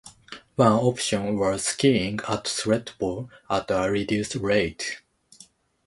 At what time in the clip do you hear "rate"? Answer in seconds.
4.33-4.99